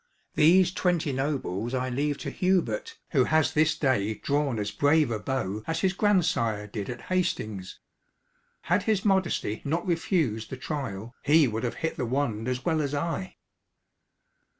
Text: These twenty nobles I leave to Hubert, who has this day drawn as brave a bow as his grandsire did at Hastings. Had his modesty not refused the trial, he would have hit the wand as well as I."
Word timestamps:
These 0.33 0.73
twenty 0.73 1.11
nobles 1.13 1.75
I 1.75 1.89
leave 1.89 2.17
to 2.25 2.31
Hubert, 2.31 2.97
who 3.11 3.25
has 3.25 3.53
this 3.53 3.77
day 3.77 4.15
drawn 4.15 4.57
as 4.57 4.71
brave 4.71 5.11
a 5.11 5.19
bow 5.19 5.61
as 5.67 5.81
his 5.81 5.93
grandsire 5.93 6.65
did 6.65 6.89
at 6.89 7.01
Hastings. 7.13 7.77
Had 8.61 8.81
his 8.89 9.05
modesty 9.05 9.61
not 9.63 9.85
refused 9.85 10.49
the 10.49 10.57
trial, 10.57 11.13
he 11.21 11.47
would 11.47 11.63
have 11.63 11.75
hit 11.85 11.97
the 11.97 12.05
wand 12.07 12.47
as 12.47 12.65
well 12.65 12.81
as 12.81 12.95
I." 12.95 13.37